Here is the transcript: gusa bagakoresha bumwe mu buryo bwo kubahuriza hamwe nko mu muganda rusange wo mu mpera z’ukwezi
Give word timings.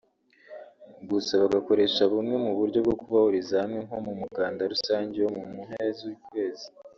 gusa 1.09 1.33
bagakoresha 1.43 2.01
bumwe 2.11 2.35
mu 2.45 2.51
buryo 2.57 2.79
bwo 2.85 2.93
kubahuriza 2.99 3.53
hamwe 3.61 3.79
nko 3.85 3.97
mu 4.05 4.13
muganda 4.21 4.61
rusange 4.73 5.17
wo 5.25 5.31
mu 5.37 5.43
mpera 5.55 5.87
z’ukwezi 5.97 6.67